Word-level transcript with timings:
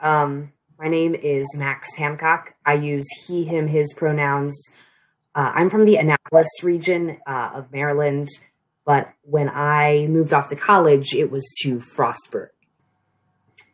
Um, 0.00 0.52
my 0.78 0.88
name 0.88 1.14
is 1.14 1.56
Max 1.58 1.96
Hancock. 1.96 2.54
I 2.64 2.74
use 2.74 3.06
he, 3.26 3.44
him, 3.44 3.68
his 3.68 3.92
pronouns. 3.92 4.58
Uh, 5.34 5.52
I'm 5.54 5.68
from 5.68 5.84
the 5.84 5.96
Annapolis 5.96 6.48
region 6.62 7.18
uh, 7.26 7.50
of 7.54 7.70
Maryland, 7.70 8.28
but 8.86 9.12
when 9.22 9.50
I 9.50 10.06
moved 10.08 10.32
off 10.32 10.48
to 10.48 10.56
college, 10.56 11.14
it 11.14 11.30
was 11.30 11.46
to 11.62 11.76
Frostburg. 11.76 12.48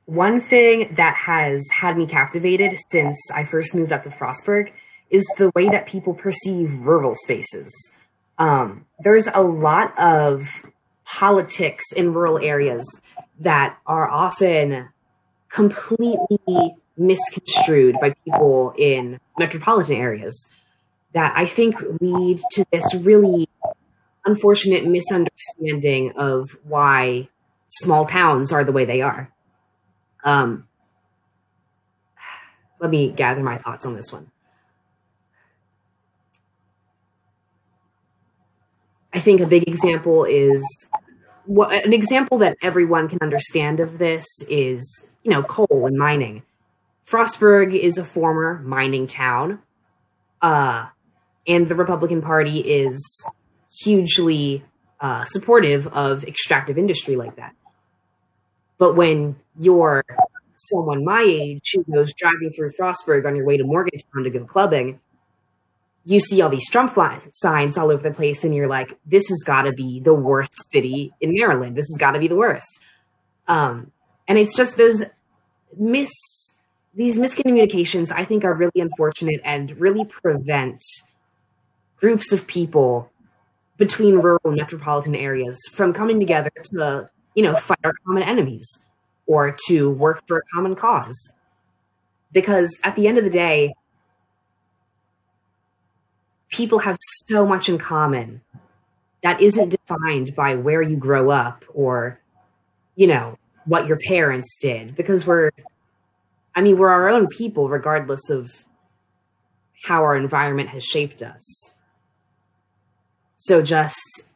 One 0.04 0.40
thing 0.40 0.94
that 0.94 1.14
has 1.26 1.68
had 1.80 1.96
me 1.96 2.06
captivated 2.06 2.76
since 2.90 3.30
I 3.34 3.44
first 3.44 3.74
moved 3.74 3.92
up 3.92 4.02
to 4.02 4.10
Frostburg 4.10 4.72
is 5.10 5.24
the 5.38 5.50
way 5.54 5.68
that 5.68 5.86
people 5.86 6.14
perceive 6.14 6.72
rural 6.80 7.14
spaces. 7.14 7.96
Um, 8.38 8.86
there's 8.98 9.28
a 9.28 9.40
lot 9.40 9.96
of 9.98 10.64
politics 11.04 11.92
in 11.92 12.12
rural 12.12 12.38
areas 12.38 13.00
that 13.38 13.78
are 13.86 14.08
often 14.10 14.88
completely 15.48 16.76
misconstrued 16.96 17.96
by 18.00 18.14
people 18.24 18.74
in 18.76 19.20
metropolitan 19.38 19.96
areas 19.96 20.48
that 21.12 21.32
I 21.36 21.46
think 21.46 21.76
lead 22.00 22.40
to 22.52 22.64
this 22.72 22.94
really 22.94 23.48
unfortunate 24.24 24.86
misunderstanding 24.86 26.12
of 26.16 26.58
why 26.64 27.28
small 27.68 28.06
towns 28.06 28.52
are 28.52 28.64
the 28.64 28.72
way 28.72 28.84
they 28.84 29.02
are. 29.02 29.30
Um, 30.24 30.66
let 32.80 32.90
me 32.90 33.10
gather 33.10 33.42
my 33.42 33.56
thoughts 33.56 33.86
on 33.86 33.94
this 33.94 34.12
one. 34.12 34.30
I 39.12 39.18
think 39.20 39.40
a 39.40 39.46
big 39.46 39.66
example 39.66 40.24
is 40.24 40.62
what 41.46 41.72
an 41.86 41.94
example 41.94 42.36
that 42.38 42.56
everyone 42.60 43.08
can 43.08 43.18
understand 43.22 43.80
of 43.80 43.98
this 43.98 44.26
is, 44.50 45.08
you 45.26 45.32
know, 45.32 45.42
coal 45.42 45.86
and 45.86 45.98
mining. 45.98 46.44
Frostburg 47.04 47.74
is 47.74 47.98
a 47.98 48.04
former 48.04 48.60
mining 48.60 49.08
town. 49.08 49.60
Uh, 50.40 50.86
and 51.48 51.68
the 51.68 51.74
Republican 51.74 52.22
Party 52.22 52.60
is 52.60 53.26
hugely 53.82 54.64
uh, 55.00 55.24
supportive 55.24 55.88
of 55.88 56.22
extractive 56.22 56.78
industry 56.78 57.16
like 57.16 57.34
that. 57.34 57.56
But 58.78 58.94
when 58.94 59.34
you're 59.58 60.04
someone 60.54 61.04
my 61.04 61.24
age 61.26 61.72
who 61.74 61.82
goes 61.92 62.12
driving 62.14 62.52
through 62.52 62.70
Frostburg 62.78 63.26
on 63.26 63.34
your 63.34 63.44
way 63.44 63.56
to 63.56 63.64
Morgantown 63.64 64.22
to 64.22 64.30
go 64.30 64.44
clubbing, 64.44 65.00
you 66.04 66.20
see 66.20 66.40
all 66.40 66.50
these 66.50 66.70
Trump 66.70 66.96
signs 67.32 67.76
all 67.76 67.90
over 67.90 68.02
the 68.02 68.14
place, 68.14 68.44
and 68.44 68.54
you're 68.54 68.68
like, 68.68 68.96
"This 69.04 69.28
has 69.28 69.42
got 69.44 69.62
to 69.62 69.72
be 69.72 69.98
the 69.98 70.14
worst 70.14 70.52
city 70.70 71.12
in 71.20 71.34
Maryland. 71.34 71.74
This 71.74 71.88
has 71.88 71.98
got 71.98 72.12
to 72.12 72.20
be 72.20 72.28
the 72.28 72.36
worst." 72.36 72.80
Um, 73.48 73.90
and 74.28 74.38
it's 74.38 74.56
just 74.56 74.76
those 74.76 75.04
miss 75.76 76.12
these 76.94 77.18
miscommunications. 77.18 78.10
I 78.10 78.24
think 78.24 78.44
are 78.44 78.54
really 78.54 78.80
unfortunate 78.80 79.40
and 79.44 79.78
really 79.78 80.04
prevent 80.04 80.82
groups 81.96 82.32
of 82.32 82.46
people 82.46 83.10
between 83.76 84.16
rural 84.16 84.40
and 84.44 84.56
metropolitan 84.56 85.14
areas 85.14 85.58
from 85.74 85.92
coming 85.92 86.18
together 86.18 86.50
to, 86.72 87.10
you 87.34 87.42
know, 87.42 87.54
fight 87.54 87.78
our 87.84 87.92
common 88.06 88.22
enemies 88.22 88.84
or 89.26 89.54
to 89.68 89.90
work 89.90 90.22
for 90.26 90.38
a 90.38 90.42
common 90.54 90.74
cause. 90.74 91.34
Because 92.32 92.78
at 92.82 92.96
the 92.96 93.06
end 93.06 93.18
of 93.18 93.24
the 93.24 93.30
day, 93.30 93.74
people 96.48 96.80
have 96.80 96.96
so 97.26 97.46
much 97.46 97.68
in 97.68 97.76
common 97.76 98.40
that 99.22 99.40
isn't 99.40 99.70
defined 99.70 100.34
by 100.34 100.54
where 100.54 100.80
you 100.80 100.96
grow 100.96 101.30
up 101.30 101.64
or 101.74 102.20
you 102.94 103.06
know 103.06 103.36
what 103.66 103.86
your 103.86 103.98
parents 103.98 104.56
did 104.60 104.94
because 104.94 105.26
we're 105.26 105.50
i 106.54 106.60
mean 106.60 106.78
we're 106.78 106.90
our 106.90 107.08
own 107.08 107.26
people 107.26 107.68
regardless 107.68 108.30
of 108.30 108.48
how 109.84 110.02
our 110.02 110.16
environment 110.16 110.68
has 110.70 110.84
shaped 110.84 111.22
us 111.22 111.78
so 113.36 113.62
just 113.62 114.30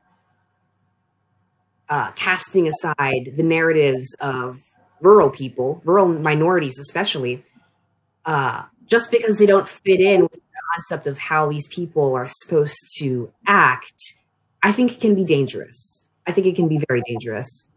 uh, 1.88 2.12
casting 2.12 2.68
aside 2.68 3.32
the 3.36 3.42
narratives 3.42 4.14
of 4.20 4.58
rural 5.00 5.30
people 5.30 5.80
rural 5.84 6.06
minorities 6.06 6.78
especially 6.78 7.42
uh, 8.26 8.64
just 8.86 9.10
because 9.10 9.38
they 9.38 9.46
don't 9.46 9.68
fit 9.68 10.00
in 10.00 10.22
with 10.22 10.32
the 10.32 10.40
concept 10.74 11.06
of 11.06 11.16
how 11.18 11.48
these 11.48 11.66
people 11.68 12.14
are 12.14 12.26
supposed 12.28 12.78
to 12.98 13.32
act, 13.46 14.18
I 14.62 14.72
think 14.72 14.92
it 14.92 15.00
can 15.00 15.14
be 15.14 15.24
dangerous. 15.24 16.08
I 16.26 16.32
think 16.32 16.46
it 16.46 16.56
can 16.56 16.68
be 16.68 16.80
very 16.88 17.00
dangerous. 17.06 17.68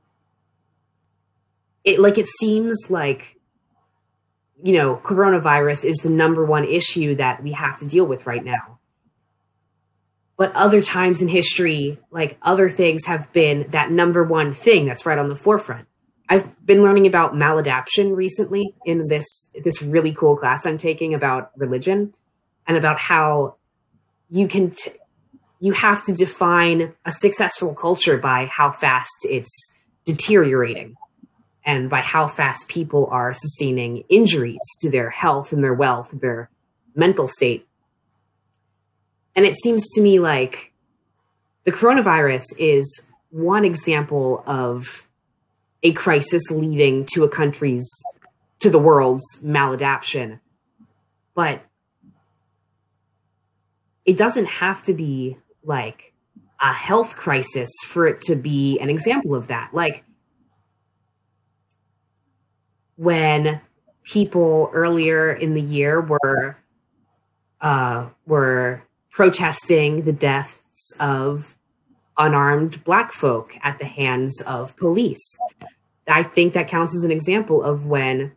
It 1.83 1.99
like 1.99 2.17
it 2.17 2.27
seems 2.27 2.87
like 2.89 3.39
you 4.63 4.77
know, 4.77 4.95
coronavirus 4.95 5.83
is 5.83 5.97
the 5.97 6.09
number 6.09 6.45
one 6.45 6.63
issue 6.63 7.15
that 7.15 7.43
we 7.43 7.51
have 7.51 7.75
to 7.77 7.85
deal 7.85 8.05
with 8.05 8.25
right 8.25 8.45
now. 8.45 8.79
But 10.37 10.55
other 10.55 10.81
times 10.81 11.21
in 11.21 11.27
history, 11.27 11.99
like 12.11 12.37
other 12.41 12.69
things 12.69 13.05
have 13.05 13.31
been 13.33 13.65
that 13.69 13.91
number 13.91 14.23
one 14.23 14.53
thing 14.53 14.85
that's 14.85 15.05
right 15.05 15.19
on 15.19 15.27
the 15.27 15.35
forefront. 15.35 15.87
I've 16.29 16.65
been 16.65 16.81
learning 16.81 17.05
about 17.05 17.33
maladaption 17.33 18.15
recently 18.15 18.73
in 18.85 19.07
this 19.09 19.27
this 19.63 19.83
really 19.83 20.13
cool 20.13 20.37
class 20.37 20.65
I'm 20.65 20.77
taking 20.77 21.13
about 21.13 21.51
religion 21.57 22.13
and 22.65 22.77
about 22.77 22.97
how 22.97 23.57
you 24.29 24.47
can 24.47 24.71
t- 24.71 24.91
you 25.59 25.73
have 25.73 26.03
to 26.05 26.13
define 26.13 26.93
a 27.05 27.11
successful 27.11 27.75
culture 27.75 28.17
by 28.17 28.45
how 28.45 28.71
fast 28.71 29.27
it's 29.29 29.73
deteriorating 30.05 30.95
and 31.65 31.89
by 31.89 32.01
how 32.01 32.27
fast 32.27 32.67
people 32.67 33.07
are 33.11 33.33
sustaining 33.33 34.03
injuries 34.09 34.59
to 34.81 34.89
their 34.89 35.09
health 35.09 35.51
and 35.51 35.63
their 35.63 35.73
wealth, 35.73 36.11
their 36.11 36.49
mental 36.95 37.27
state. 37.27 37.67
And 39.35 39.45
it 39.45 39.55
seems 39.55 39.89
to 39.93 40.01
me 40.01 40.19
like 40.19 40.73
the 41.63 41.71
coronavirus 41.71 42.45
is 42.59 43.07
one 43.29 43.65
example 43.65 44.43
of 44.45 45.07
a 45.81 45.91
crisis 45.93 46.51
leading 46.51 47.05
to 47.13 47.23
a 47.23 47.29
country's 47.29 47.89
to 48.59 48.69
the 48.69 48.79
world's 48.79 49.39
maladaption 49.43 50.39
but 51.35 51.61
it 54.05 54.17
doesn't 54.17 54.45
have 54.45 54.81
to 54.83 54.93
be 54.93 55.37
like 55.63 56.13
a 56.61 56.71
health 56.71 57.15
crisis 57.15 57.69
for 57.85 58.07
it 58.07 58.21
to 58.21 58.35
be 58.35 58.79
an 58.79 58.89
example 58.89 59.35
of 59.35 59.47
that 59.47 59.73
like 59.73 60.03
when 62.95 63.61
people 64.03 64.69
earlier 64.73 65.31
in 65.31 65.53
the 65.53 65.61
year 65.61 66.01
were 66.01 66.57
uh, 67.61 68.09
were 68.25 68.83
protesting 69.09 70.03
the 70.03 70.11
deaths 70.11 70.95
of 70.99 71.55
unarmed 72.17 72.83
black 72.83 73.13
folk 73.13 73.57
at 73.63 73.79
the 73.79 73.85
hands 73.85 74.41
of 74.41 74.75
police. 74.75 75.37
I 76.07 76.23
think 76.23 76.53
that 76.53 76.67
counts 76.67 76.95
as 76.95 77.03
an 77.03 77.11
example 77.11 77.63
of 77.63 77.85
when 77.85 78.33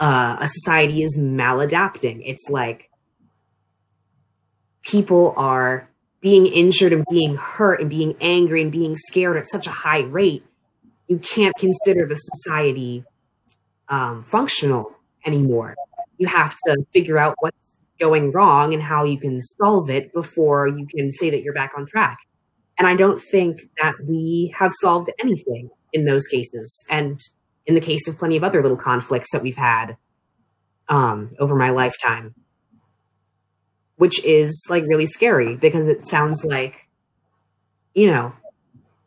uh, 0.00 0.38
a 0.40 0.48
society 0.48 1.02
is 1.02 1.16
maladapting. 1.16 2.22
It's 2.24 2.48
like 2.50 2.90
people 4.82 5.34
are 5.36 5.88
being 6.20 6.46
injured 6.46 6.92
and 6.92 7.04
being 7.08 7.36
hurt 7.36 7.80
and 7.80 7.88
being 7.88 8.16
angry 8.20 8.60
and 8.62 8.72
being 8.72 8.96
scared 8.96 9.36
at 9.36 9.48
such 9.48 9.66
a 9.66 9.70
high 9.70 10.02
rate. 10.02 10.44
You 11.06 11.18
can't 11.18 11.54
consider 11.56 12.06
the 12.06 12.16
society 12.16 13.04
um, 13.90 14.22
functional 14.22 14.92
anymore. 15.26 15.76
You 16.16 16.28
have 16.28 16.56
to 16.66 16.84
figure 16.92 17.18
out 17.18 17.36
what's 17.40 17.78
going 17.98 18.32
wrong 18.32 18.72
and 18.72 18.82
how 18.82 19.04
you 19.04 19.18
can 19.18 19.42
solve 19.42 19.90
it 19.90 20.12
before 20.14 20.66
you 20.66 20.86
can 20.86 21.10
say 21.10 21.28
that 21.30 21.42
you're 21.42 21.54
back 21.54 21.72
on 21.76 21.86
track. 21.86 22.18
And 22.78 22.88
I 22.88 22.94
don't 22.94 23.20
think 23.20 23.60
that 23.82 23.94
we 24.08 24.54
have 24.58 24.72
solved 24.74 25.10
anything 25.20 25.68
in 25.92 26.06
those 26.06 26.26
cases. 26.26 26.86
And 26.90 27.20
in 27.66 27.74
the 27.74 27.80
case 27.80 28.08
of 28.08 28.18
plenty 28.18 28.36
of 28.36 28.44
other 28.44 28.62
little 28.62 28.76
conflicts 28.76 29.32
that 29.32 29.42
we've 29.42 29.56
had 29.56 29.98
um, 30.88 31.30
over 31.38 31.54
my 31.54 31.70
lifetime, 31.70 32.34
which 33.96 34.22
is 34.24 34.66
like 34.70 34.84
really 34.84 35.06
scary 35.06 35.56
because 35.56 35.88
it 35.88 36.06
sounds 36.06 36.44
like, 36.44 36.88
you 37.94 38.06
know, 38.06 38.32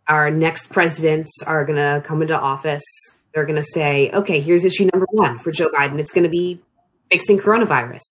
our 0.07 0.29
next 0.29 0.71
presidents 0.71 1.41
are 1.47 1.65
going 1.65 1.77
to 1.77 2.05
come 2.05 2.21
into 2.21 2.39
office. 2.39 2.83
They're 3.33 3.45
going 3.45 3.55
to 3.55 3.63
say, 3.63 4.11
okay, 4.11 4.39
here's 4.39 4.63
issue 4.63 4.89
number 4.93 5.07
one 5.11 5.39
for 5.39 5.51
Joe 5.51 5.69
Biden. 5.69 5.99
It's 5.99 6.11
going 6.11 6.23
to 6.23 6.29
be 6.29 6.61
fixing 7.09 7.39
coronavirus. 7.39 8.03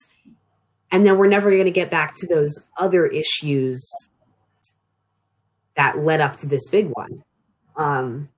And 0.91 1.05
then 1.05 1.17
we're 1.17 1.27
never 1.27 1.49
going 1.49 1.65
to 1.65 1.71
get 1.71 1.89
back 1.89 2.13
to 2.17 2.27
those 2.27 2.67
other 2.77 3.05
issues 3.05 3.83
that 5.75 5.97
led 5.97 6.21
up 6.21 6.35
to 6.37 6.47
this 6.47 6.67
big 6.69 6.89
one. 6.89 7.23
Um, 7.75 8.29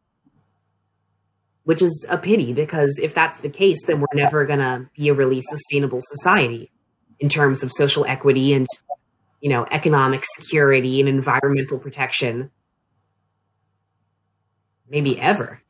which 1.65 1.81
is 1.81 2.07
a 2.09 2.17
pity 2.17 2.53
because 2.53 2.99
if 3.01 3.13
that's 3.13 3.39
the 3.39 3.49
case, 3.49 3.85
then 3.85 3.99
we're 3.99 4.05
never 4.13 4.45
going 4.45 4.59
to 4.59 4.88
be 4.95 5.09
a 5.09 5.13
really 5.13 5.41
sustainable 5.41 5.99
society 6.01 6.71
in 7.19 7.27
terms 7.27 7.63
of 7.63 7.71
social 7.71 8.05
equity 8.05 8.53
and, 8.53 8.67
you 9.41 9.49
know, 9.49 9.65
economic 9.71 10.23
security 10.23 10.99
and 10.99 11.09
environmental 11.09 11.79
protection. 11.79 12.51
Maybe 14.88 15.19
ever. 15.19 15.63